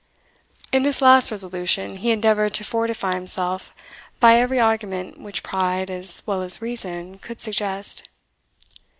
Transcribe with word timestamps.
In 0.71 0.81
this 0.81 0.99
last 0.99 1.29
resolution 1.29 1.97
he 1.97 2.09
endeavoured 2.09 2.55
to 2.55 2.63
fortify 2.63 3.13
himself 3.13 3.71
by 4.19 4.37
every 4.39 4.59
argument 4.59 5.19
which 5.21 5.43
pride, 5.43 5.91
as 5.91 6.23
well 6.25 6.41
as 6.41 6.59
reason, 6.59 7.19
could 7.19 7.39
suggest. 7.39 8.09